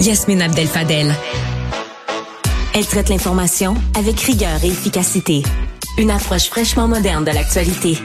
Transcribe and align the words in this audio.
Yasmine 0.00 0.40
Abdel-Fadel. 0.40 1.14
Elle 2.74 2.86
traite 2.86 3.10
l'information 3.10 3.74
avec 3.94 4.18
rigueur 4.20 4.64
et 4.64 4.68
efficacité. 4.68 5.42
Une 5.98 6.10
approche 6.10 6.48
fraîchement 6.48 6.88
moderne 6.88 7.22
de 7.22 7.30
l'actualité. 7.30 7.98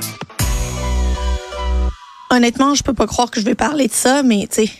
Honnêtement, 2.29 2.75
je 2.75 2.83
peux 2.83 2.93
pas 2.93 3.07
croire 3.07 3.31
que 3.31 3.39
je 3.39 3.45
vais 3.45 3.55
parler 3.55 3.87
de 3.87 3.93
ça, 3.93 4.23
mais 4.23 4.45
tu 4.51 4.65
sais, 4.65 4.71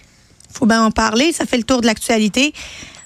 faut 0.51 0.65
bien 0.65 0.83
en 0.83 0.91
parler. 0.91 1.31
Ça 1.31 1.46
fait 1.46 1.57
le 1.57 1.64
tour 1.64 1.80
de 1.80 1.86
l'actualité. 1.86 2.54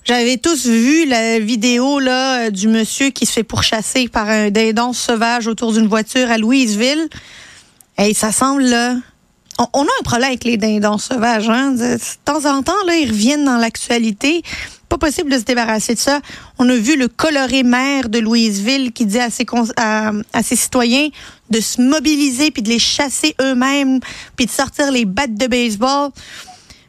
J'avais 0.05 0.37
tous 0.37 0.65
vu 0.65 1.05
la 1.05 1.37
vidéo 1.37 1.99
là 1.99 2.49
du 2.49 2.67
monsieur 2.67 3.11
qui 3.11 3.27
se 3.27 3.33
fait 3.33 3.43
pourchasser 3.43 4.07
par 4.07 4.27
un 4.27 4.49
dindon 4.49 4.91
sauvage 4.91 5.45
autour 5.45 5.71
d'une 5.71 5.87
voiture 5.87 6.31
à 6.31 6.39
Louisville. 6.39 7.09
Et 7.99 8.15
ça 8.15 8.31
semble 8.31 8.63
là. 8.63 8.95
On, 9.59 9.83
a 9.83 9.87
un 9.99 10.03
problème 10.03 10.29
avec 10.29 10.45
les 10.45 10.55
dindons 10.55 10.97
sauvages. 10.97 11.49
Hein? 11.49 11.71
De, 11.71 11.97
temps 12.23 12.45
en 12.45 12.63
temps, 12.63 12.81
là, 12.87 12.95
ils 12.95 13.09
reviennent 13.09 13.43
dans 13.43 13.57
l'actualité. 13.57 14.41
Pas 14.87 14.97
possible 14.97 15.29
de 15.29 15.37
se 15.37 15.43
débarrasser 15.43 15.95
de 15.95 15.99
ça. 15.99 16.21
On 16.57 16.69
a 16.69 16.75
vu 16.75 16.97
le 16.97 17.09
coloré 17.09 17.63
maire 17.63 18.07
de 18.07 18.19
Louisville 18.19 18.93
qui 18.93 19.05
dit 19.05 19.19
à 19.19 19.29
ses, 19.29 20.55
citoyens 20.55 21.09
de 21.49 21.59
se 21.59 21.81
mobiliser 21.81 22.51
puis 22.51 22.61
de 22.61 22.69
les 22.69 22.79
chasser 22.79 23.35
eux-mêmes 23.41 23.99
puis 24.37 24.45
de 24.45 24.51
sortir 24.51 24.91
les 24.91 25.03
battes 25.03 25.35
de 25.35 25.47
baseball. 25.47 26.11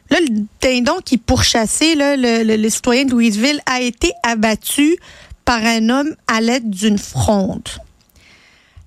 Là, 0.09 0.17
le 0.21 0.45
dindon 0.61 0.97
qui 1.03 1.17
pourchassait 1.17 1.95
là, 1.95 2.15
le, 2.15 2.43
le, 2.43 2.55
le, 2.55 2.69
citoyen 2.69 3.03
de 3.03 3.11
Louisville 3.11 3.61
a 3.65 3.81
été 3.81 4.13
abattu 4.23 4.97
par 5.45 5.63
un 5.63 5.89
homme 5.89 6.15
à 6.27 6.39
l'aide 6.39 6.69
d'une 6.69 6.97
fronde. 6.97 7.67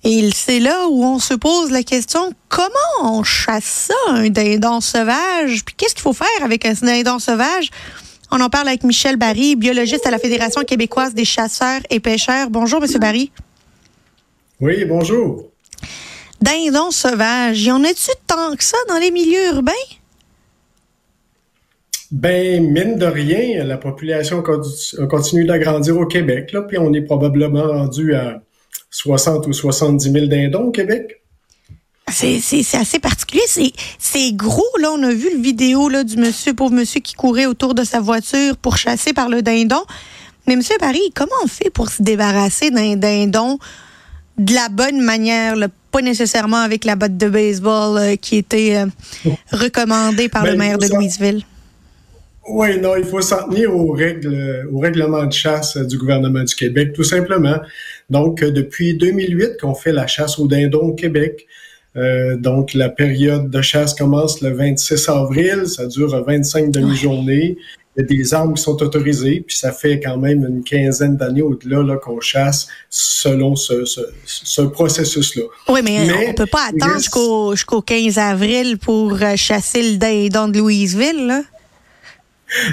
Et 0.04 0.30
c'est 0.34 0.60
là 0.60 0.86
où 0.88 1.02
on 1.02 1.18
se 1.18 1.32
pose 1.32 1.70
la 1.70 1.82
question 1.82 2.32
comment 2.54 3.18
on 3.18 3.24
chasse 3.24 3.88
ça, 3.88 3.94
un 4.10 4.28
dindon 4.28 4.80
sauvage? 4.80 5.64
Puis 5.64 5.74
qu'est-ce 5.76 5.94
qu'il 5.94 6.02
faut 6.02 6.12
faire 6.12 6.28
avec 6.42 6.64
un 6.64 6.72
dindon 6.72 7.18
sauvage? 7.18 7.70
On 8.30 8.40
en 8.40 8.48
parle 8.48 8.68
avec 8.68 8.84
Michel 8.84 9.16
Barry, 9.16 9.56
biologiste 9.56 10.06
à 10.06 10.12
la 10.12 10.18
Fédération 10.18 10.62
québécoise 10.62 11.14
des 11.14 11.24
chasseurs 11.24 11.80
et 11.90 11.98
pêcheurs. 11.98 12.50
Bonjour, 12.50 12.80
Monsieur 12.80 13.00
Barry. 13.00 13.32
Oui, 14.60 14.84
bonjour. 14.84 15.50
Dindon 16.40 16.92
sauvage, 16.92 17.60
y 17.64 17.72
en 17.72 17.82
a-tu 17.82 18.10
tant 18.26 18.54
que 18.54 18.62
ça 18.62 18.76
dans 18.88 18.98
les 18.98 19.10
milieux 19.10 19.54
urbains? 19.54 19.72
Ben, 22.12 22.70
mine 22.70 22.98
de 22.98 23.06
rien, 23.06 23.64
la 23.64 23.78
population 23.78 24.44
continue 25.10 25.44
d'agrandir 25.44 25.98
au 25.98 26.06
Québec, 26.06 26.52
là, 26.52 26.62
puis 26.62 26.78
on 26.78 26.92
est 26.92 27.02
probablement 27.02 27.66
rendu 27.66 28.14
à 28.14 28.42
60 28.90 29.48
ou 29.48 29.52
70 29.52 30.12
000 30.12 30.26
dindons 30.26 30.66
au 30.66 30.70
Québec. 30.70 31.23
C'est 32.10 32.38
assez 32.74 32.98
particulier. 32.98 33.42
C'est 33.98 34.32
gros. 34.32 34.62
Là, 34.80 34.92
on 34.92 35.02
a 35.02 35.12
vu 35.12 35.30
le 35.34 35.40
vidéo 35.40 35.88
là, 35.88 36.04
du 36.04 36.16
monsieur, 36.16 36.54
pauvre 36.54 36.72
monsieur 36.72 37.00
qui 37.00 37.14
courait 37.14 37.46
autour 37.46 37.74
de 37.74 37.82
sa 37.84 38.00
voiture 38.00 38.56
pour 38.56 38.76
chasser 38.76 39.12
par 39.12 39.28
le 39.28 39.42
dindon. 39.42 39.82
Mais 40.46 40.56
monsieur 40.56 40.76
Paris, 40.78 41.10
comment 41.14 41.32
on 41.42 41.48
fait 41.48 41.70
pour 41.70 41.90
se 41.90 42.02
débarrasser 42.02 42.70
d'un 42.70 42.96
dindon 42.96 43.58
de 44.36 44.52
la 44.52 44.68
bonne 44.68 45.00
manière, 45.00 45.56
là, 45.56 45.68
pas 45.90 46.02
nécessairement 46.02 46.58
avec 46.58 46.84
la 46.84 46.96
botte 46.96 47.16
de 47.16 47.28
baseball 47.28 47.98
euh, 47.98 48.16
qui 48.16 48.36
était 48.36 48.76
euh, 48.76 49.30
recommandée 49.52 50.28
par 50.28 50.42
ben, 50.42 50.50
le 50.50 50.56
maire 50.56 50.76
de 50.76 50.88
Louisville? 50.88 51.42
Oui, 52.48 52.78
non, 52.78 52.96
il 52.96 53.04
faut 53.04 53.22
s'en 53.22 53.48
tenir 53.48 53.74
aux 53.74 53.92
règles, 53.92 54.68
au 54.70 54.78
règlement 54.78 55.24
de 55.24 55.32
chasse 55.32 55.78
du 55.78 55.96
gouvernement 55.96 56.42
du 56.42 56.54
Québec, 56.54 56.92
tout 56.92 57.04
simplement. 57.04 57.56
Donc, 58.10 58.42
euh, 58.42 58.50
depuis 58.50 58.94
2008 58.96 59.60
qu'on 59.60 59.74
fait 59.74 59.92
la 59.92 60.06
chasse 60.06 60.38
au 60.38 60.46
dindon 60.46 60.80
au 60.80 60.94
Québec. 60.94 61.46
Euh, 61.96 62.36
donc, 62.36 62.74
la 62.74 62.88
période 62.88 63.50
de 63.50 63.62
chasse 63.62 63.94
commence 63.94 64.40
le 64.40 64.52
26 64.52 65.08
avril, 65.08 65.62
ça 65.66 65.86
dure 65.86 66.24
25 66.24 66.70
demi-journées. 66.70 67.56
Il 67.96 68.00
y 68.00 68.02
a 68.02 68.06
des 68.06 68.34
armes 68.34 68.54
qui 68.54 68.62
sont 68.62 68.82
autorisées, 68.82 69.44
puis 69.46 69.56
ça 69.56 69.70
fait 69.70 70.00
quand 70.00 70.16
même 70.16 70.44
une 70.44 70.64
quinzaine 70.64 71.16
d'années 71.16 71.42
au-delà 71.42 71.80
là, 71.84 71.96
qu'on 71.96 72.20
chasse 72.20 72.66
selon 72.90 73.54
ce, 73.54 73.84
ce, 73.84 74.00
ce 74.26 74.62
processus-là. 74.62 75.44
Oui, 75.68 75.80
mais, 75.84 76.04
mais, 76.04 76.28
on 76.28 76.34
peut 76.34 76.46
pas 76.46 76.70
attendre 76.70 76.98
jusqu'au 76.98 77.52
jusqu'au 77.52 77.82
15 77.82 78.18
avril 78.18 78.78
pour 78.78 79.12
euh, 79.12 79.36
chasser 79.36 79.92
le 79.92 79.96
dindon 79.96 80.48
de 80.48 80.58
Louisville, 80.58 81.26
là? 81.28 81.42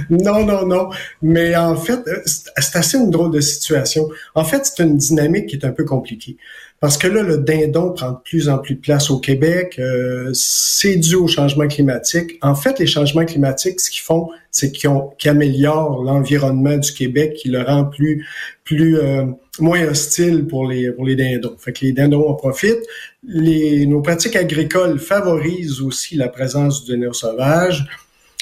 Non, 0.09 0.45
non, 0.45 0.65
non. 0.65 0.89
Mais 1.21 1.55
en 1.55 1.75
fait, 1.75 1.99
euh, 2.07 2.21
c'est 2.25 2.75
assez 2.75 2.97
une 2.97 3.09
drôle 3.09 3.31
de 3.31 3.39
situation. 3.39 4.09
En 4.35 4.43
fait, 4.43 4.65
c'est 4.65 4.83
une 4.83 4.97
dynamique 4.97 5.47
qui 5.47 5.55
est 5.55 5.65
un 5.65 5.71
peu 5.71 5.85
compliquée. 5.85 6.37
Parce 6.81 6.97
que 6.97 7.07
là, 7.07 7.21
le 7.21 7.37
dindon 7.37 7.91
prend 7.91 8.11
de 8.11 8.17
plus 8.23 8.49
en 8.49 8.57
plus 8.57 8.73
de 8.73 8.79
place 8.79 9.11
au 9.11 9.19
Québec. 9.19 9.75
Euh, 9.77 10.31
c'est 10.33 10.95
dû 10.95 11.15
au 11.15 11.27
changement 11.27 11.67
climatique. 11.67 12.39
En 12.41 12.55
fait, 12.55 12.79
les 12.79 12.87
changements 12.87 13.23
climatiques, 13.23 13.79
ce 13.79 13.91
qu'ils 13.91 14.01
font, 14.01 14.29
c'est 14.49 14.71
qu'ils, 14.71 14.89
améliorent 15.25 16.03
l'environnement 16.03 16.77
du 16.77 16.91
Québec, 16.91 17.35
qui 17.35 17.49
le 17.49 17.61
rend 17.61 17.85
plus, 17.85 18.25
plus 18.63 18.97
euh, 18.97 19.25
moins 19.59 19.85
hostile 19.85 20.47
pour 20.47 20.67
les 20.67 20.91
pour 20.91 21.05
les 21.05 21.15
dindons. 21.15 21.55
Fait 21.59 21.71
que 21.71 21.85
les 21.85 21.91
dindons 21.91 22.27
en 22.27 22.33
profitent. 22.33 22.87
Les, 23.23 23.85
nos 23.85 24.01
pratiques 24.01 24.35
agricoles 24.35 24.97
favorisent 24.97 25.81
aussi 25.81 26.15
la 26.15 26.29
présence 26.29 26.83
du 26.83 26.93
dindon 26.93 27.13
sauvage. 27.13 27.85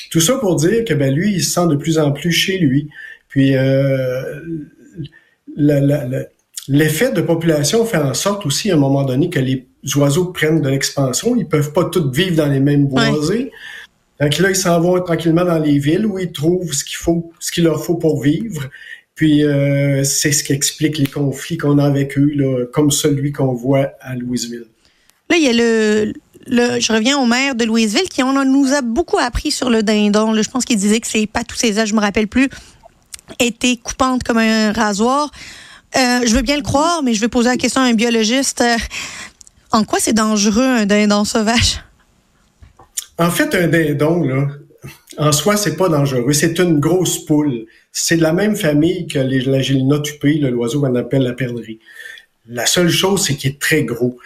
Tout 0.09 0.19
ça 0.19 0.37
pour 0.37 0.55
dire 0.55 0.85
que 0.85 0.93
ben, 0.93 1.13
lui, 1.13 1.33
il 1.33 1.43
se 1.43 1.51
sent 1.51 1.67
de 1.67 1.75
plus 1.75 1.99
en 1.99 2.11
plus 2.11 2.31
chez 2.31 2.57
lui. 2.57 2.89
Puis 3.27 3.55
euh, 3.55 4.41
l'effet 6.67 7.11
de 7.11 7.21
population 7.21 7.85
fait 7.85 7.97
en 7.97 8.13
sorte 8.13 8.45
aussi 8.45 8.71
à 8.71 8.75
un 8.75 8.77
moment 8.77 9.03
donné 9.03 9.29
que 9.29 9.39
les 9.39 9.67
oiseaux 9.95 10.25
prennent 10.25 10.61
de 10.61 10.69
l'expansion. 10.69 11.35
Ils 11.35 11.47
peuvent 11.47 11.73
pas 11.73 11.85
tous 11.85 12.11
vivre 12.11 12.35
dans 12.35 12.47
les 12.51 12.59
mêmes 12.59 12.87
boisés. 12.87 13.51
Donc 14.19 14.37
là, 14.39 14.49
ils 14.49 14.55
s'en 14.55 14.81
vont 14.81 14.99
tranquillement 15.01 15.45
dans 15.45 15.59
les 15.59 15.79
villes 15.79 16.05
où 16.05 16.19
ils 16.19 16.31
trouvent 16.31 16.73
ce 16.73 16.83
qu'il 16.83 16.97
faut, 16.97 17.31
ce 17.39 17.51
qu'il 17.51 17.63
leur 17.63 17.83
faut 17.83 17.95
pour 17.95 18.21
vivre. 18.21 18.69
Puis 19.15 19.43
euh, 19.43 20.03
c'est 20.03 20.31
ce 20.31 20.43
qui 20.43 20.53
explique 20.53 20.97
les 20.97 21.05
conflits 21.05 21.57
qu'on 21.57 21.77
a 21.77 21.85
avec 21.85 22.17
eux, 22.17 22.31
là, 22.35 22.65
comme 22.71 22.89
celui 22.89 23.31
qu'on 23.31 23.53
voit 23.53 23.91
à 24.01 24.15
Louisville. 24.15 24.65
Là, 25.29 25.37
il 25.37 25.43
y 25.43 25.49
a 25.49 25.53
le, 25.53 26.13
je 26.47 26.93
reviens 26.93 27.17
au 27.17 27.25
maire 27.25 27.55
de 27.55 27.65
Louisville 27.65 28.09
qui 28.09 28.21
nous 28.23 28.73
a 28.73 28.81
beaucoup 28.81 29.17
appris 29.17 29.51
sur 29.51 29.69
le 29.69 29.83
dindon. 29.83 30.33
je 30.41 30.49
pense 30.49 30.65
qu'il 30.65 30.77
disait 30.77 30.99
que 30.99 31.07
c'est 31.07 31.27
pas 31.27 31.43
tous 31.43 31.55
ses 31.55 31.79
âges, 31.79 31.89
je 31.89 31.95
me 31.95 32.01
rappelle 32.01 32.27
plus, 32.27 32.49
était 33.39 33.77
coupante 33.77 34.23
comme 34.23 34.37
un 34.37 34.71
rasoir. 34.71 35.31
Euh, 35.95 36.21
je 36.25 36.35
veux 36.35 36.41
bien 36.41 36.57
le 36.57 36.63
croire, 36.63 37.01
mais 37.03 37.13
je 37.13 37.21
vais 37.21 37.27
poser 37.27 37.49
la 37.49 37.57
question 37.57 37.81
à 37.81 37.85
un 37.85 37.93
biologiste. 37.93 38.61
Euh, 38.61 38.77
en 39.71 39.83
quoi 39.83 39.99
c'est 39.99 40.13
dangereux 40.13 40.63
un 40.63 40.85
dindon 40.85 41.25
sauvage? 41.25 41.83
En 43.17 43.29
fait, 43.29 43.53
un 43.55 43.67
dindon, 43.67 44.47
en 45.17 45.31
soi, 45.31 45.57
c'est 45.57 45.75
pas 45.75 45.89
dangereux. 45.89 46.31
C'est 46.33 46.59
une 46.59 46.79
grosse 46.79 47.25
poule. 47.25 47.65
C'est 47.91 48.17
de 48.17 48.21
la 48.21 48.33
même 48.33 48.55
famille 48.55 49.07
que 49.07 49.19
les, 49.19 49.41
la 49.41 49.61
gélinotupée, 49.61 50.35
l'oiseau 50.35 50.79
qu'on 50.79 50.95
appelle 50.95 51.23
la 51.23 51.33
perdrix. 51.33 51.79
La 52.47 52.65
seule 52.65 52.89
chose, 52.89 53.25
c'est 53.25 53.35
qu'il 53.35 53.51
est 53.51 53.59
très 53.59 53.83
gros. 53.83 54.17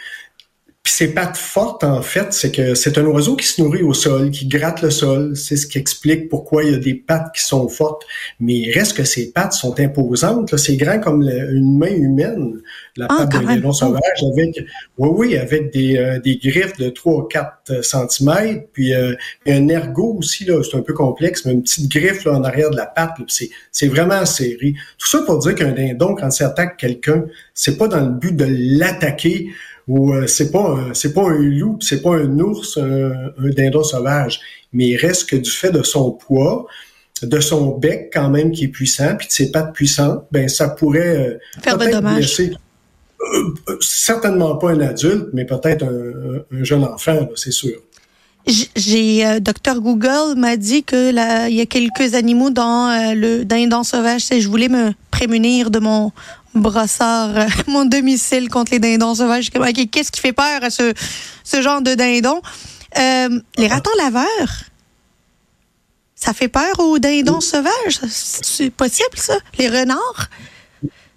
Puis 0.84 0.92
ses 0.92 1.14
pattes 1.14 1.38
fortes, 1.38 1.86
en 1.86 2.02
fait, 2.02 2.34
c'est 2.34 2.52
que 2.52 2.76
c'est 2.76 2.98
un 2.98 3.06
oiseau 3.06 3.38
qui 3.38 3.48
se 3.48 3.62
nourrit 3.62 3.84
au 3.84 3.94
sol, 3.94 4.32
qui 4.32 4.48
gratte 4.48 4.82
le 4.82 4.92
sol. 4.92 5.34
C'est 5.38 5.56
ce 5.56 5.66
qui 5.66 5.78
explique 5.78 6.28
pourquoi 6.28 6.66
il 6.66 6.72
y 6.74 6.76
a 6.76 6.78
des 6.78 6.94
pattes 6.94 7.34
qui 7.34 7.42
sont 7.42 7.70
fortes. 7.70 8.04
Mais 8.42 8.56
il 8.56 8.72
reste 8.74 8.98
que 8.98 9.06
ses 9.06 9.32
pattes 9.32 9.54
sont 9.54 9.80
imposantes. 9.80 10.58
C'est 10.58 10.76
grand 10.76 11.00
comme 11.00 11.22
une 11.22 11.78
main 11.78 11.88
humaine, 11.88 12.60
la 12.98 13.08
ah, 13.10 13.16
patte 13.20 13.32
d'un 13.32 13.56
lion 13.56 13.72
sauvage, 13.72 14.02
avec 14.34 14.60
oui, 14.98 15.10
oui, 15.16 15.38
avec 15.38 15.72
des, 15.72 15.98
euh, 15.98 16.20
des 16.20 16.36
griffes 16.36 16.76
de 16.78 16.90
3 16.90 17.14
ou 17.14 17.22
4 17.24 17.82
cm. 17.82 18.64
Puis 18.74 18.94
euh, 18.94 19.16
un 19.48 19.70
ergot 19.70 20.18
aussi, 20.20 20.44
là, 20.44 20.62
c'est 20.70 20.76
un 20.76 20.82
peu 20.82 20.94
complexe, 20.94 21.46
mais 21.46 21.54
une 21.54 21.64
petite 21.64 21.90
griffe 21.90 22.26
là, 22.26 22.34
en 22.34 22.44
arrière 22.44 22.72
de 22.72 22.76
la 22.76 22.88
patte. 22.88 23.12
C'est 23.72 23.88
vraiment 23.88 24.26
serré. 24.26 24.74
Tout 24.98 25.08
ça 25.08 25.22
pour 25.22 25.40
dire 25.40 25.56
qu'un 25.56 25.72
dindon, 25.72 26.14
quand 26.14 26.38
il 26.38 26.44
attaque 26.44 26.76
quelqu'un, 26.76 27.24
c'est 27.54 27.78
pas 27.78 27.88
dans 27.88 28.02
le 28.02 28.12
but 28.12 28.36
de 28.36 28.48
l'attaquer 28.50 29.48
ou 29.88 30.14
euh, 30.14 30.28
c'est 30.28 30.52
pas 30.52 30.78
c'est 30.94 31.14
pas 31.14 31.30
un 31.30 31.40
loup, 31.40 31.78
c'est 31.82 32.02
pas 32.02 32.16
un 32.16 32.40
ours, 32.40 32.78
un, 32.78 33.50
dindon 33.50 33.84
sauvage, 33.84 34.40
mais 34.72 34.90
il 34.90 34.98
reste 34.98 35.30
que 35.30 35.36
du 35.36 35.50
fait 35.50 35.72
de 35.72 35.84
son 35.84 36.12
poids, 36.12 36.66
de 37.22 37.40
son 37.40 37.78
bec 37.78 38.10
quand 38.14 38.30
même 38.30 38.52
qui 38.52 38.66
est 38.66 38.70
puissant, 38.70 39.16
puis 39.18 39.28
de 39.28 39.34
ses 39.34 39.52
pattes 39.52 39.74
puissantes, 39.74 40.26
ben 40.32 40.48
ça 40.48 40.70
pourrait 40.70 41.18
euh, 41.18 41.38
faire 41.62 41.78
de 41.78 41.92
dommages. 41.92 42.40
Euh, 42.40 43.78
certainement 43.80 44.58
pas 44.58 44.72
un 44.72 44.82
adulte, 44.82 45.28
mais 45.34 45.46
peut-être 45.46 45.86
un, 45.86 46.64
jeune 46.64 46.84
enfant, 46.84 47.30
c'est 47.36 47.52
sûr. 47.52 47.76
J'ai 48.76 49.40
docteur 49.40 49.80
Google 49.80 50.38
m'a 50.38 50.58
dit 50.58 50.84
que 50.84 51.14
là, 51.14 51.48
il 51.48 51.56
y 51.56 51.62
a 51.62 51.66
quelques 51.66 52.14
animaux 52.14 52.50
dans 52.50 53.14
le 53.16 53.46
dindon 53.46 53.84
sauvage. 53.84 54.26
Je 54.38 54.48
voulais 54.50 54.68
me 54.68 54.92
prémunir 55.12 55.72
de 55.72 55.80
mon 55.80 56.12
brossard, 56.56 57.38
euh, 57.38 57.46
mon 57.68 57.86
domicile 57.86 58.50
contre 58.50 58.72
les 58.72 58.80
dindons 58.80 59.16
sauvages. 59.16 59.50
Qu'est-ce 59.50 60.12
qui 60.12 60.22
fait 60.22 60.34
peur 60.34 60.64
à 60.64 60.70
ce, 60.70 60.94
ce 61.44 61.62
genre 61.62 61.82
de 61.82 61.94
dindons? 61.96 62.42
Euh, 62.98 63.40
les 63.58 63.68
ratons 63.68 63.92
laveurs, 63.98 64.64
ça 66.16 66.34
fait 66.34 66.48
peur 66.48 66.80
aux 66.80 67.00
dindons 67.00 67.42
sauvages? 67.42 68.00
C'est 68.08 68.70
possible, 68.70 69.18
ça? 69.18 69.38
Les 69.58 69.68
renards? 69.68 70.30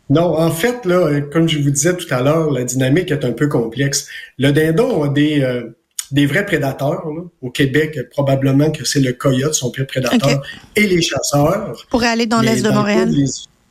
Non, 0.09 0.38
en 0.38 0.50
fait, 0.50 0.85
là, 0.85 1.21
comme 1.33 1.49
je 1.49 1.59
vous 1.59 1.71
disais 1.71 1.97
tout 1.97 2.06
à 2.11 2.23
l'heure, 2.23 2.50
la 2.50 2.65
dynamique 2.65 3.11
est 3.11 3.25
un 3.25 3.32
peu 3.32 3.49
complexe. 3.49 4.09
Le 4.39 4.53
dindon 4.53 5.03
a 5.03 5.09
des, 5.09 5.43
euh, 5.43 5.77
des 6.12 6.27
vrais 6.27 6.47
prédateurs. 6.47 7.05
Au 7.43 7.50
Québec, 7.50 7.99
probablement 8.11 8.71
que 8.71 8.85
c'est 8.85 9.00
le 9.00 9.12
coyote, 9.12 9.55
son 9.55 9.71
pire 9.71 9.87
prédateur, 9.87 10.43
et 10.77 10.87
les 10.87 11.03
chasseurs. 11.03 11.87
Pour 11.91 12.05
aller 12.05 12.27
dans 12.27 12.41
l'est 12.41 12.62
de 12.62 12.71
Montréal. 12.71 13.12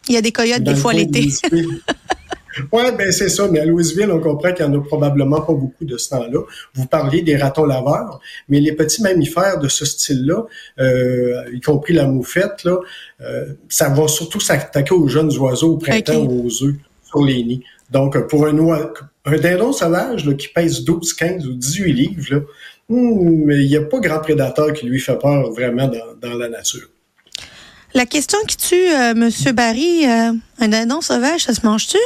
Il 0.07 0.15
y 0.15 0.17
a 0.17 0.21
des 0.21 0.31
coyotes 0.31 0.63
des 0.63 0.75
fois 0.75 0.93
l'été. 0.93 1.29
Oui, 2.71 2.83
ben 2.97 3.11
c'est 3.11 3.29
ça. 3.29 3.47
Mais 3.49 3.59
à 3.59 3.65
Louisville, 3.65 4.11
on 4.11 4.19
comprend 4.19 4.53
qu'il 4.53 4.65
n'y 4.65 4.75
en 4.75 4.79
a 4.79 4.83
probablement 4.83 5.41
pas 5.41 5.53
beaucoup 5.53 5.85
de 5.85 5.97
ce 5.97 6.09
temps-là. 6.09 6.39
Vous 6.73 6.85
parliez 6.85 7.21
des 7.21 7.35
ratons 7.35 7.65
laveurs, 7.65 8.19
mais 8.47 8.59
les 8.59 8.73
petits 8.73 9.01
mammifères 9.01 9.59
de 9.59 9.67
ce 9.67 9.85
style-là, 9.85 10.45
euh, 10.79 11.43
y 11.53 11.59
compris 11.61 11.93
la 11.93 12.05
moufette, 12.05 12.63
là, 12.63 12.77
euh, 13.21 13.53
ça 13.69 13.89
va 13.89 14.07
surtout 14.07 14.39
s'attaquer 14.39 14.93
aux 14.93 15.07
jeunes 15.07 15.35
oiseaux 15.37 15.73
au 15.73 15.77
printemps 15.77 16.25
aux 16.25 16.63
œufs 16.63 16.75
sur 17.03 17.23
les 17.23 17.43
nids. 17.43 17.63
Donc, 17.91 18.27
pour 18.27 18.47
un, 18.47 18.57
un 19.25 19.37
dindon 19.37 19.71
sauvage 19.71 20.25
là, 20.25 20.33
qui 20.33 20.47
pèse 20.47 20.83
12, 20.83 21.13
15 21.13 21.47
ou 21.47 21.53
18 21.53 21.93
livres, 21.93 22.25
là, 22.31 22.39
hmm, 22.89 23.51
il 23.51 23.67
n'y 23.67 23.77
a 23.77 23.81
pas 23.81 23.99
grand 23.99 24.19
prédateur 24.19 24.73
qui 24.73 24.85
lui 24.85 24.99
fait 24.99 25.17
peur 25.17 25.51
vraiment 25.51 25.87
dans, 25.87 26.29
dans 26.29 26.35
la 26.35 26.49
nature. 26.49 26.89
La 27.95 28.05
question 28.05 28.37
qui 28.45 28.57
tue 28.57 28.75
euh, 28.75 29.11
M. 29.11 29.29
Barry, 29.53 30.05
euh, 30.05 30.33
un 30.59 30.67
dindon 30.67 30.99
sauvage, 30.99 31.45
ça 31.45 31.53
se 31.53 31.65
mange-tu? 31.65 31.97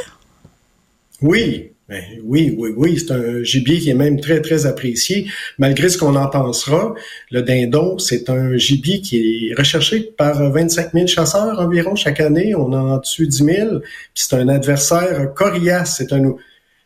Oui, 1.20 1.72
ben, 1.88 2.00
oui, 2.22 2.54
oui, 2.56 2.70
oui. 2.76 2.96
C'est 2.96 3.12
un 3.12 3.42
gibier 3.42 3.80
qui 3.80 3.90
est 3.90 3.94
même 3.94 4.20
très, 4.20 4.40
très 4.40 4.66
apprécié. 4.66 5.26
Malgré 5.58 5.88
ce 5.88 5.98
qu'on 5.98 6.14
en 6.14 6.28
pensera, 6.28 6.94
le 7.32 7.42
dindon, 7.42 7.98
c'est 7.98 8.30
un 8.30 8.56
gibier 8.56 9.00
qui 9.00 9.48
est 9.48 9.54
recherché 9.58 10.12
par 10.16 10.52
25 10.52 10.92
000 10.92 11.08
chasseurs 11.08 11.58
environ 11.58 11.96
chaque 11.96 12.20
année. 12.20 12.54
On 12.54 12.72
en 12.72 13.00
tue 13.00 13.26
10 13.26 13.44
000. 13.44 13.78
Puis 13.80 13.88
c'est 14.14 14.36
un 14.36 14.48
adversaire 14.48 15.34
coriace. 15.34 15.96
C'est 15.96 16.12
un, 16.12 16.36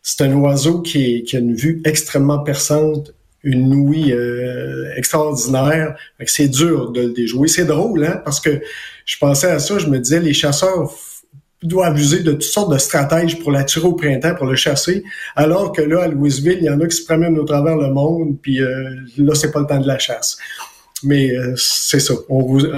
c'est 0.03 0.23
un 0.23 0.33
oiseau 0.37 0.81
qui, 0.81 1.25
qui 1.25 1.37
a 1.37 1.41
une 1.41 1.55
vue 1.55 1.83
extrêmement 1.85 2.39
perçante 2.39 3.13
une 3.45 3.75
ouïe 3.75 4.13
euh, 4.13 4.93
extraordinaire. 4.97 5.97
C'est 6.27 6.49
dur 6.49 6.91
de 6.91 7.03
le 7.03 7.13
déjouer. 7.13 7.49
C'est 7.49 7.67
drôle, 7.67 8.05
hein, 8.05 8.21
parce 8.25 8.41
que 8.41 8.61
je 9.05 9.17
pensais 9.19 9.51
à 9.51 9.59
ça, 9.59 9.79
je 9.79 9.87
me 9.87 9.99
disais, 9.99 10.21
les 10.21 10.33
chasseurs 10.33 10.93
doivent 11.63 11.99
user 11.99 12.21
de 12.21 12.33
toutes 12.33 12.43
sortes 12.43 12.73
de 12.73 12.79
stratèges 12.79 13.39
pour 13.39 13.51
l'attirer 13.51 13.87
au 13.87 13.95
printemps, 13.95 14.35
pour 14.35 14.47
le 14.47 14.57
chasser, 14.57 15.03
alors 15.35 15.73
que 15.73 15.83
là, 15.83 16.03
à 16.03 16.09
Louisville, 16.09 16.59
il 16.61 16.65
y 16.65 16.71
en 16.71 16.81
a 16.81 16.87
qui 16.87 16.97
se 16.97 17.05
promènent 17.05 17.39
au 17.39 17.45
travers 17.45 17.77
le 17.77 17.91
monde, 17.91 18.37
puis 18.41 18.61
euh, 18.61 18.91
là, 19.17 19.35
c'est 19.35 19.51
pas 19.51 19.61
le 19.61 19.67
temps 19.67 19.81
de 19.81 19.87
la 19.87 19.99
chasse. 19.99 20.37
Mais 21.03 21.31
euh, 21.31 21.55
c'est 21.57 22.01
ça. 22.01 22.15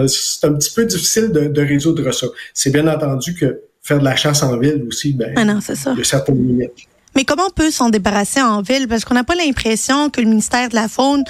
c'est 0.08 0.46
un 0.46 0.54
petit 0.54 0.72
peu 0.74 0.84
difficile 0.84 1.30
de, 1.32 1.60
résoudre 1.60 2.12
ça. 2.12 2.26
C'est 2.54 2.70
bien 2.70 2.86
entendu 2.86 3.34
que 3.34 3.62
faire 3.82 3.98
de 3.98 4.04
la 4.04 4.16
chasse 4.16 4.42
en 4.42 4.56
ville 4.58 4.84
aussi, 4.88 5.12
ben, 5.12 5.32
ah 5.36 5.44
non, 5.44 5.60
ça. 5.60 5.74
il 5.92 5.98
y 5.98 6.00
a 6.00 6.04
certaines 6.04 6.44
limites. 6.44 6.88
Mais 7.16 7.24
comment 7.24 7.46
on 7.46 7.50
peut 7.50 7.70
s'en 7.70 7.88
débarrasser 7.88 8.42
en 8.42 8.60
ville? 8.60 8.86
Parce 8.88 9.06
qu'on 9.06 9.14
n'a 9.14 9.24
pas 9.24 9.34
l'impression 9.34 10.10
que 10.10 10.20
le 10.20 10.28
ministère 10.28 10.68
de 10.68 10.74
la 10.74 10.86
Faune 10.86 11.24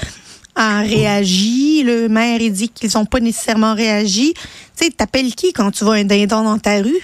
a 0.56 0.80
réagi. 0.80 1.84
Le 1.84 2.08
maire, 2.08 2.40
il 2.40 2.52
dit 2.52 2.70
qu'ils 2.70 2.90
n'ont 2.96 3.04
pas 3.04 3.20
nécessairement 3.20 3.72
réagi. 3.72 4.34
Tu 4.34 4.40
sais, 4.86 4.90
t'appelles 4.90 5.32
qui 5.36 5.52
quand 5.52 5.70
tu 5.70 5.84
vois 5.84 5.94
un 5.94 6.04
dindon 6.04 6.42
dans 6.42 6.58
ta 6.58 6.82
rue? 6.82 7.00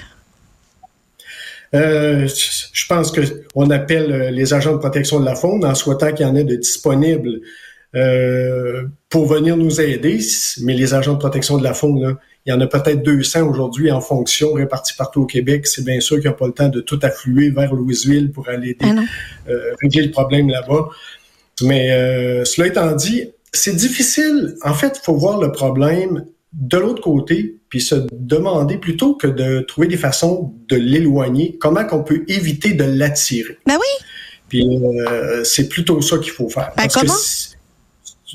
Euh, 1.75 2.27
je 2.27 2.87
pense 2.89 3.13
que 3.13 3.21
on 3.55 3.71
appelle 3.71 4.13
euh, 4.13 4.31
les 4.33 4.53
agents 4.53 4.73
de 4.73 4.79
protection 4.79 5.21
de 5.21 5.25
la 5.25 5.37
faune 5.37 5.65
en 5.65 5.75
souhaitant 5.75 6.13
qu'il 6.13 6.27
y 6.27 6.29
en 6.29 6.35
ait 6.35 6.45
de 6.45 6.57
disponibles 6.57 7.41
euh, 7.95 8.83
pour 9.09 9.27
venir 9.27 9.57
nous 9.57 9.81
aider. 9.81 10.19
Mais 10.63 10.75
les 10.75 10.93
agents 10.93 11.15
de 11.15 11.19
protection 11.19 11.57
de 11.57 11.63
la 11.63 11.73
faune, 11.73 12.03
là, 12.03 12.19
il 12.45 12.51
y 12.51 12.53
en 12.53 12.61
a 12.61 12.67
peut-être 12.67 13.03
200 13.03 13.49
aujourd'hui 13.49 13.93
en 13.93 14.01
fonction 14.01 14.53
répartis 14.55 14.95
partout 14.97 15.23
au 15.23 15.27
Québec. 15.27 15.67
C'est 15.67 15.85
bien 15.85 16.01
sûr 16.01 16.21
qu'ils 16.21 16.31
n'ont 16.31 16.37
pas 16.37 16.47
le 16.47 16.53
temps 16.53 16.69
de 16.69 16.81
tout 16.81 16.99
affluer 17.03 17.51
vers 17.51 17.73
Louisville 17.73 18.33
pour 18.33 18.49
aller 18.49 18.77
ah 18.81 18.87
euh, 19.49 19.75
régler 19.81 20.03
le 20.03 20.11
problème 20.11 20.49
là-bas. 20.49 20.89
Mais 21.63 21.93
euh, 21.93 22.45
cela 22.45 22.67
étant 22.67 22.93
dit, 22.93 23.31
c'est 23.53 23.77
difficile. 23.77 24.57
En 24.63 24.75
fait, 24.75 24.99
il 25.01 25.05
faut 25.05 25.15
voir 25.15 25.41
le 25.41 25.53
problème 25.53 26.25
de 26.53 26.77
l'autre 26.77 27.01
côté, 27.01 27.57
puis 27.69 27.81
se 27.81 27.95
demander 28.13 28.77
plutôt 28.77 29.15
que 29.15 29.27
de 29.27 29.61
trouver 29.61 29.87
des 29.87 29.97
façons 29.97 30.53
de 30.69 30.77
l'éloigner, 30.77 31.57
comment 31.59 31.85
qu'on 31.85 32.03
peut 32.03 32.25
éviter 32.29 32.75
de 32.75 32.85
l'attirer. 32.85 33.59
Ben 33.67 33.77
oui. 33.77 34.07
Puis 34.49 34.69
euh, 35.09 35.45
c'est 35.45 35.69
plutôt 35.69 36.03
ça 36.03 36.19
qu'il 36.19 36.33
faut 36.33 36.49
faire. 36.49 36.73
Ben 36.77 36.89
comment? 36.93 37.15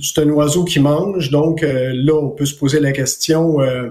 C'est 0.02 0.22
un 0.22 0.30
oiseau 0.30 0.64
qui 0.64 0.80
mange, 0.80 1.30
donc 1.30 1.64
euh, 1.64 1.92
là, 1.94 2.14
on 2.14 2.30
peut 2.30 2.46
se 2.46 2.56
poser 2.56 2.80
la 2.80 2.92
question, 2.92 3.62
euh, 3.62 3.90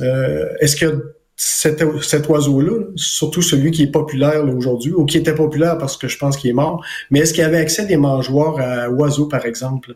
euh, 0.00 0.46
est-ce 0.60 0.76
que 0.76 1.14
cet, 1.36 1.82
oiseau-là, 2.28 2.84
surtout 2.96 3.40
celui 3.40 3.70
qui 3.70 3.84
est 3.84 3.90
populaire 3.90 4.44
aujourd'hui, 4.44 4.92
ou 4.92 5.06
qui 5.06 5.16
était 5.16 5.34
populaire 5.34 5.78
parce 5.78 5.96
que 5.96 6.06
je 6.06 6.18
pense 6.18 6.36
qu'il 6.36 6.50
est 6.50 6.54
mort, 6.54 6.84
mais 7.10 7.20
est-ce 7.20 7.32
qu'il 7.32 7.44
avait 7.44 7.58
accès 7.58 7.82
à 7.82 7.84
des 7.86 7.96
mangeoires 7.96 8.58
à 8.58 8.90
oiseaux, 8.90 9.26
par 9.26 9.46
exemple? 9.46 9.94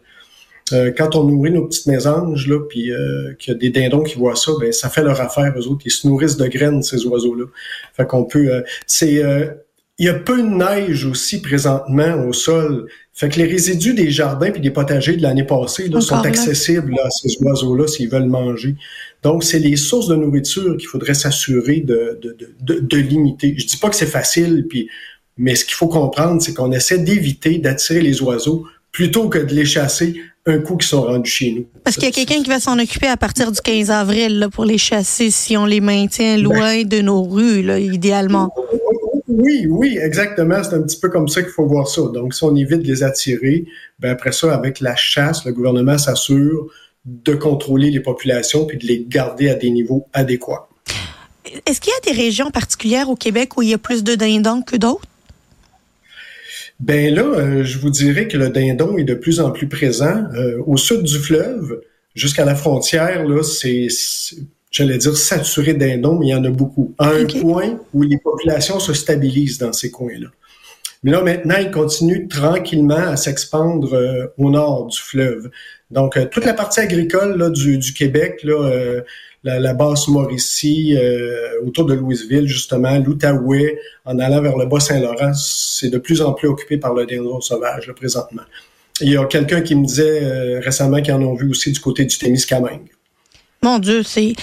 quand 0.96 1.14
on 1.14 1.25
nourrit 1.25 1.50
nos 1.50 1.67
petites 1.67 1.87
mésanges, 1.87 2.49
là, 2.49 2.58
puis 2.67 2.91
qu'il 3.38 3.52
y 3.52 3.56
a 3.56 3.58
des 3.58 3.69
dindons 3.69 4.02
qui 4.02 4.17
voient 4.17 4.35
ça, 4.35 4.50
ben 4.58 4.73
ça 4.73 4.88
fait 4.88 5.02
leur 5.02 5.20
affaire, 5.20 5.52
eux 5.58 5.69
autres. 5.69 5.82
Ils 5.85 5.91
se 5.91 6.08
nourrissent 6.08 6.38
de 6.38 6.46
graines, 6.46 6.82
ces 6.82 7.05
oiseaux-là. 7.05 7.44
Fait 7.93 8.06
qu'on 8.06 8.25
peut... 8.25 8.64
c'est 8.87 9.23
il 9.99 10.06
y 10.06 10.08
a 10.08 10.14
peu 10.14 10.43
de 10.43 10.49
neige 10.49 11.05
aussi 11.05 11.41
présentement 11.41 12.26
au 12.26 12.32
sol. 12.32 12.88
Fait 13.12 13.29
que 13.29 13.38
les 13.38 13.44
résidus 13.44 13.94
des 13.94 14.11
jardins 14.11 14.50
puis 14.50 14.61
des 14.61 14.73
potagers 14.73 15.17
de 15.17 15.23
l'année 15.23 15.44
passée 15.44 15.88
là, 15.88 16.00
sont 16.00 16.17
accessibles 16.17 16.99
à 16.99 17.11
ces 17.11 17.37
oiseaux-là 17.41 17.87
s'ils 17.87 18.08
veulent 18.08 18.26
manger. 18.26 18.75
Donc, 19.23 19.44
c'est 19.44 19.61
les 19.61 19.76
sources 19.76 20.08
de 20.08 20.17
nourriture 20.17 20.76
qu'il 20.76 20.88
faudrait 20.88 21.14
s'assurer 21.14 21.81
de, 21.81 22.19
de, 22.20 22.37
de, 22.61 22.81
de, 22.81 22.96
limiter. 22.96 23.55
Je 23.56 23.67
dis 23.67 23.76
pas 23.76 23.88
que 23.88 23.94
c'est 23.94 24.06
facile, 24.06 24.67
puis, 24.69 24.88
mais 25.38 25.55
ce 25.55 25.64
qu'il 25.64 25.75
faut 25.75 25.87
comprendre, 25.87 26.43
c'est 26.43 26.55
qu'on 26.55 26.73
essaie 26.73 26.99
d'éviter 26.99 27.58
d'attirer 27.58 28.00
les 28.00 28.20
oiseaux 28.20 28.67
plutôt 28.91 29.29
que 29.29 29.38
de 29.38 29.55
les 29.55 29.64
chasser 29.64 30.17
un 30.46 30.58
coup 30.58 30.76
qu'ils 30.76 30.88
sont 30.88 31.02
rendus 31.02 31.31
chez 31.31 31.52
nous. 31.52 31.67
Parce 31.85 31.96
qu'il 31.96 32.05
y 32.05 32.08
a 32.08 32.12
quelqu'un 32.12 32.43
qui 32.43 32.50
va 32.50 32.61
s'en 32.61 32.79
occuper 32.79 33.06
à 33.06 33.17
partir 33.17 33.50
du 33.50 33.61
15 33.61 33.91
avril 33.91 34.38
là, 34.41 34.49
pour 34.49 34.64
les 34.64 34.79
chasser 34.79 35.31
si 35.31 35.56
on 35.56 35.67
les 35.67 35.81
maintient 35.81 36.37
loin 36.37 36.82
ben. 36.82 36.88
de 36.88 37.00
nos 37.00 37.23
rues, 37.23 37.62
là, 37.62 37.79
idéalement. 37.79 38.52
Oui, 39.36 39.66
oui, 39.69 39.98
exactement. 40.00 40.62
C'est 40.62 40.75
un 40.75 40.82
petit 40.82 41.00
peu 41.00 41.08
comme 41.08 41.26
ça 41.28 41.42
qu'il 41.42 41.50
faut 41.50 41.66
voir 41.66 41.88
ça. 41.88 42.02
Donc, 42.12 42.34
si 42.34 42.44
on 42.44 42.54
évite 42.54 42.82
de 42.82 42.86
les 42.86 43.02
attirer, 43.02 43.64
ben 43.98 44.10
après 44.10 44.31
ça, 44.31 44.54
avec 44.54 44.78
la 44.78 44.94
chasse, 44.94 45.44
le 45.44 45.52
gouvernement 45.52 45.98
s'assure 45.98 46.69
de 47.04 47.34
contrôler 47.34 47.90
les 47.90 48.00
populations 48.00 48.64
puis 48.64 48.78
de 48.78 48.86
les 48.86 49.04
garder 49.08 49.48
à 49.48 49.54
des 49.54 49.70
niveaux 49.70 50.06
adéquats. 50.12 50.69
Est-ce 51.66 51.81
qu'il 51.81 51.92
y 51.92 52.10
a 52.10 52.12
des 52.12 52.22
régions 52.22 52.50
particulières 52.52 53.10
au 53.10 53.16
Québec 53.16 53.56
où 53.56 53.62
il 53.62 53.70
y 53.70 53.75
a 53.75 53.78
plus 53.78 54.04
de 54.04 54.14
dindons 54.14 54.62
que 54.62 54.76
d'autres? 54.76 55.06
Ben 56.78 57.12
là, 57.12 57.22
euh, 57.22 57.64
je 57.64 57.78
vous 57.78 57.90
dirais 57.90 58.28
que 58.28 58.36
le 58.36 58.50
dindon 58.50 58.98
est 58.98 59.04
de 59.04 59.14
plus 59.14 59.40
en 59.40 59.50
plus 59.50 59.69
présent. 59.69 60.25
Euh, 60.34 60.62
au 60.66 60.76
sud 60.76 61.02
du 61.02 61.19
fleuve, 61.19 61.81
jusqu'à 62.14 62.44
la 62.44 62.54
frontière, 62.54 63.26
là, 63.26 63.42
c'est 63.42 63.88
j'allais 64.75 64.99
dire 64.99 65.17
saturé 65.17 65.72
dindons, 65.72 66.19
mais 66.19 66.27
il 66.27 66.31
y 66.31 66.34
en 66.34 66.44
a 66.44 66.51
beaucoup. 66.51 66.94
À 66.98 67.10
un 67.10 67.25
point 67.27 67.79
où 67.94 68.03
les 68.03 68.19
populations 68.19 68.81
se 68.81 68.93
stabilisent 68.93 69.58
dans 69.58 69.72
ces 69.72 69.91
coins-là. 69.91 70.29
Mais 71.05 71.13
là, 71.13 71.22
maintenant, 71.22 71.56
ils 71.60 71.70
continuent 71.70 72.27
tranquillement 72.29 72.96
à 72.96 73.17
s'expandre 73.17 73.94
euh, 73.94 74.27
au 74.37 74.51
nord 74.51 74.87
du 74.87 74.98
fleuve. 74.98 75.51
Donc, 75.91 76.17
euh, 76.17 76.25
toute 76.25 76.44
la 76.44 76.55
partie 76.55 76.81
agricole 76.81 77.39
là, 77.39 77.51
du, 77.51 77.79
du 77.79 77.93
Québec, 77.93 78.41
là, 78.43 78.55
euh, 78.55 79.01
la, 79.44 79.60
la, 79.60 79.75
basse 79.75 80.08
Mauricie, 80.08 80.96
autour 81.65 81.84
de 81.84 81.94
Louisville, 81.94 82.48
justement, 82.48 82.98
l'Outaouais, 82.98 83.79
en 84.06 84.19
allant 84.19 84.41
vers 84.41 84.56
le 84.56 84.65
Bas-Saint-Laurent, 84.65 85.34
c'est 85.34 85.91
de 85.91 85.98
plus 85.98 86.22
en 86.22 86.32
plus 86.32 86.48
occupé 86.48 86.79
par 86.79 86.94
le 86.94 87.05
dindon 87.05 87.43
sauvage, 87.43 87.87
là, 87.87 87.93
présentement. 87.93 88.43
Il 89.03 89.10
y 89.10 89.19
a 89.19 89.25
quelqu'un 89.27 89.60
qui 89.60 89.75
me 89.75 89.84
disait 89.84 90.58
récemment 90.60 91.03
qu'ils 91.03 91.13
en 91.13 91.22
ont 91.22 91.34
vu 91.34 91.51
aussi 91.51 91.70
du 91.70 91.81
côté 91.81 92.06
du 92.06 92.17
Témiscamingue. 92.17 92.89
Mon 93.65 93.79
Dieu, 93.79 94.03
c'est 94.03 94.34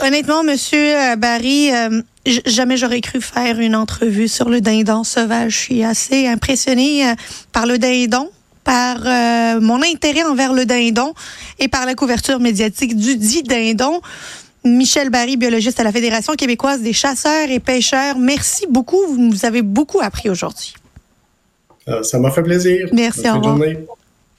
honnêtement, 0.00 0.42
Monsieur 0.42 0.78
euh, 0.78 1.16
Barry, 1.16 1.74
euh, 1.74 2.02
jamais 2.46 2.76
j'aurais 2.76 3.00
cru 3.00 3.20
faire 3.20 3.58
une 3.58 3.76
entrevue 3.76 4.28
sur 4.28 4.48
le 4.48 4.60
dindon 4.60 5.04
sauvage. 5.04 5.52
Je 5.52 5.58
suis 5.58 5.84
assez 5.84 6.26
impressionnée 6.26 7.08
euh, 7.08 7.14
par 7.52 7.66
le 7.66 7.78
dindon, 7.78 8.30
par 8.64 9.00
mon 9.60 9.82
intérêt 9.82 10.22
envers 10.22 10.54
le 10.54 10.64
dindon 10.64 11.12
et 11.58 11.68
par 11.68 11.84
la 11.84 11.94
couverture 11.94 12.40
médiatique 12.40 12.96
du 12.96 13.16
dit 13.16 13.42
dindon. 13.42 14.00
Michel 14.64 15.10
Barry, 15.10 15.36
biologiste 15.36 15.78
à 15.80 15.84
la 15.84 15.92
Fédération 15.92 16.32
québécoise 16.32 16.80
des 16.80 16.94
chasseurs 16.94 17.50
et 17.50 17.60
pêcheurs. 17.60 18.16
Merci 18.16 18.66
beaucoup. 18.70 19.00
Vous 19.06 19.18
nous 19.18 19.44
avez 19.44 19.60
beaucoup 19.60 20.00
appris 20.00 20.30
aujourd'hui. 20.30 20.72
ça 22.00 22.18
m'a 22.18 22.30
fait 22.30 22.42
plaisir. 22.42 22.88
Merci. 22.92 23.28
Au 23.28 23.34
revoir. 23.34 23.58